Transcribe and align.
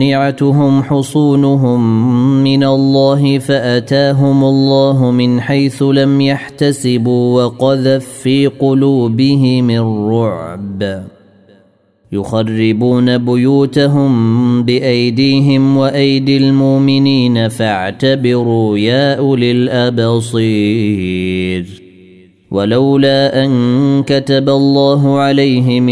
مانعتهم 0.00 0.82
حصونهم 0.82 1.80
من 2.44 2.64
الله 2.64 3.38
فأتاهم 3.38 4.44
الله 4.44 5.10
من 5.10 5.40
حيث 5.40 5.82
لم 5.82 6.20
يحتسبوا 6.20 7.42
وقذف 7.42 8.08
في 8.22 8.46
قلوبهم 8.46 9.70
الرعب. 9.70 11.04
يخربون 12.12 13.18
بيوتهم 13.18 14.62
بأيديهم 14.62 15.76
وأيدي 15.76 16.36
المؤمنين 16.36 17.48
فاعتبروا 17.48 18.78
يا 18.78 19.14
أولي 19.14 19.52
الأبصير. 19.52 21.00
ولولا 22.50 23.44
أن 23.44 24.02
كتب 24.02 24.48
الله 24.48 25.18
عليهم 25.18 25.88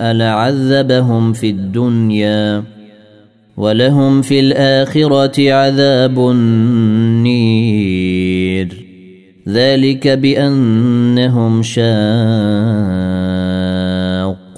لعذبهم 0.00 1.32
في 1.32 1.50
الدنيا 1.50 2.62
ولهم 3.56 4.22
في 4.22 4.40
الآخرة 4.40 5.52
عذاب 5.52 6.18
النير. 6.30 7.68
ذلك 9.48 10.08
بأنهم 10.08 11.62
شاقوا 11.62 11.88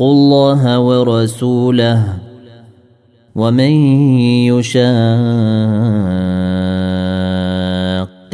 الله 0.00 0.78
ورسوله 0.78 2.18
ومن 3.34 3.70
يشاق 4.50 4.90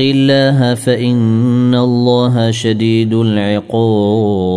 الله 0.01 0.75
فإن 0.75 1.75
الله 1.75 2.51
شديد 2.51 3.15
العقاب. 3.15 4.57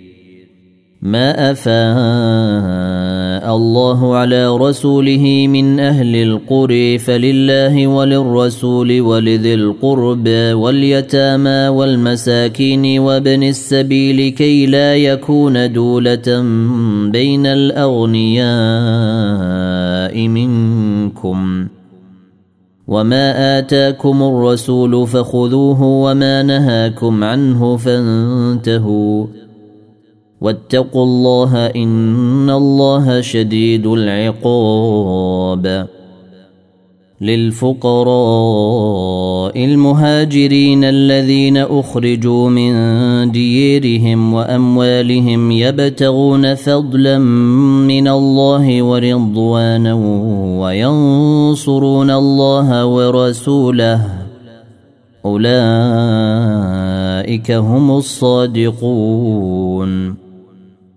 ما 1.01 1.51
افاء 1.51 1.71
الله 3.55 4.15
على 4.15 4.57
رسوله 4.57 5.47
من 5.47 5.79
أهل 5.79 6.15
القرى 6.15 6.97
فلله 6.97 7.87
وللرسول 7.87 9.01
ولذي 9.01 9.53
القربى 9.53 10.53
واليتامى 10.53 11.67
والمساكين 11.67 12.99
وابن 12.99 13.43
السبيل 13.43 14.29
كي 14.29 14.65
لا 14.65 14.95
يكون 14.95 15.73
دوله 15.73 16.41
بين 17.11 17.45
الاغنياء 17.45 18.47
منكم 20.27 21.67
وما 22.87 23.59
اتاكم 23.59 24.23
الرسول 24.23 25.07
فخذوه 25.07 25.83
وما 25.83 26.43
نهاكم 26.43 27.23
عنه 27.23 27.77
فانتهوا 27.77 29.25
واتقوا 30.41 31.03
الله 31.03 31.65
إن 31.65 32.49
الله 32.49 33.21
شديد 33.21 33.87
العقاب. 33.87 35.87
للفقراء 37.21 38.11
المهاجرين 39.65 40.83
الذين 40.83 41.57
أخرجوا 41.57 42.49
من 42.49 42.73
ديرهم 43.31 44.33
وأموالهم 44.33 45.51
يبتغون 45.51 46.55
فضلا 46.55 47.17
من 47.87 48.07
الله 48.07 48.83
ورضوانا 48.83 49.93
وينصرون 50.59 52.11
الله 52.11 52.85
ورسوله. 52.85 54.05
أولئك 55.25 55.51
هم 57.51 57.91
الصادقون. 57.91 59.91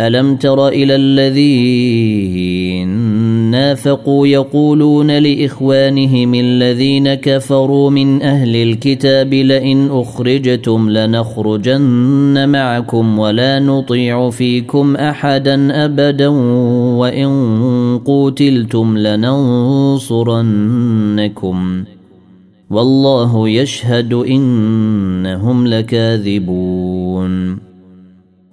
ألم 0.00 0.36
تر 0.36 0.68
إلى 0.68 0.96
الذين 0.96 2.88
نافقوا 3.50 4.26
يقولون 4.26 5.18
لإخوانهم 5.18 6.34
الذين 6.34 7.14
كفروا 7.14 7.90
من 7.90 8.22
أهل 8.22 8.56
الكتاب 8.56 9.34
لئن 9.34 9.88
أخرجتم 9.90 10.90
لنخرجن 10.90 12.48
معكم 12.48 13.18
ولا 13.18 13.58
نطيع 13.58 14.30
فيكم 14.30 14.96
أحدا 14.96 15.84
أبدا 15.84 16.28
وإن 16.98 17.28
قوتلتم 18.04 18.98
لننصرنكم 18.98 20.26
والله 22.70 23.48
يشهد 23.48 24.12
إنهم 24.12 25.66
لكاذبون 25.66 27.65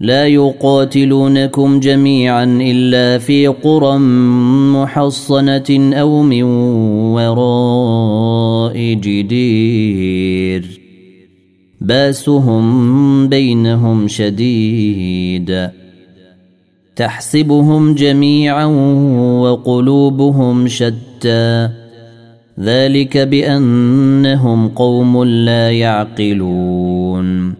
لا 0.00 0.26
يقاتلونكم 0.26 1.80
جميعا 1.80 2.44
إلا 2.44 3.18
في 3.18 3.46
قرى 3.46 3.98
محصنة 4.72 5.94
أو 5.94 6.22
من 6.22 6.42
وراء 7.12 8.94
جدير. 8.94 10.80
باسهم 11.80 13.28
بينهم 13.28 14.08
شديد. 14.08 15.70
تحسبهم 16.96 17.94
جميعا 17.94 18.64
وقلوبهم 19.40 20.68
شتى. 20.68 21.68
ذلك 22.60 23.18
بأنهم 23.18 24.68
قوم 24.68 25.24
لا 25.24 25.70
يعقلون. 25.70 27.59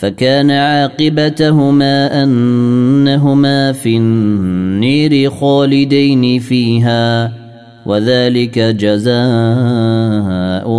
فكان 0.00 0.50
عاقبتهما 0.50 2.22
أنهما 2.22 3.72
في 3.72 3.96
النير 3.96 5.30
خالدين 5.30 6.38
فيها 6.38 7.32
وذلك 7.86 8.58
جزاء 8.58 9.14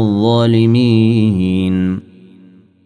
الظالمين. 0.01 1.99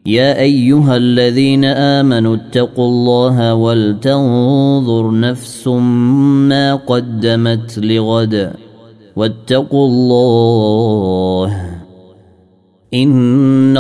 يا 0.06 0.40
أيها 0.40 0.98
الذين 0.98 1.66
آمنوا 1.66 2.36
اتقوا 2.36 2.88
الله 2.88 3.54
ولتنظر 3.54 5.20
نفس 5.20 5.68
ما 5.68 6.76
قدمت 6.76 7.80
لغد 7.80 8.52
واتقوا 9.16 9.88
الله 9.88 11.76
إن 12.94 13.10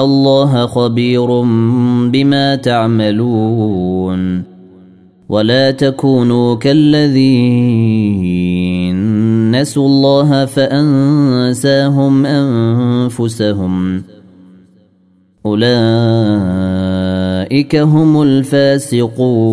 الله 0.06 0.66
خبير 0.66 1.42
بما 2.10 2.56
تعملون 2.56 4.44
ولا 5.30 5.72
تكونوا 5.72 6.56
كالذين 6.56 7.96
نسوا 9.52 9.88
الله 9.88 10.46
فأنساهم 10.46 12.26
أنفسهم. 12.26 14.04
أولئك 15.46 15.66
هم 17.76 18.22
الفاسقون. 18.22 19.46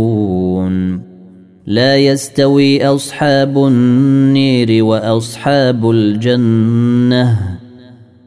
لا 1.67 1.97
يستوي 1.97 2.87
أصحاب 2.87 3.59
النير 3.67 4.85
وأصحاب 4.85 5.91
الجنة. 5.91 7.62